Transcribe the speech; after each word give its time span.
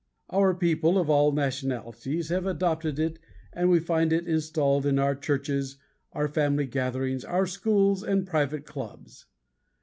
Our 0.31 0.55
people 0.55 0.97
of 0.97 1.11
all 1.11 1.31
nationalities 1.31 2.29
have 2.29 2.47
adopted 2.47 2.97
it 2.97 3.19
and 3.53 3.69
we 3.69 3.79
find 3.79 4.11
it 4.11 4.27
installed 4.27 4.83
in 4.87 4.97
our 4.97 5.13
churches, 5.13 5.77
our 6.11 6.27
family 6.27 6.65
gatherings, 6.65 7.23
our 7.23 7.45
schools, 7.45 8.01
and 8.01 8.25
private 8.25 8.65
clubs. 8.65 9.27